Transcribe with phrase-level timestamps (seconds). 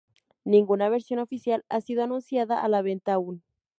[0.45, 3.43] Ninguna versión oficial ha sido anunciada a la venta aún.